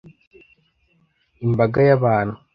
[1.45, 2.35] imbaga y'abantu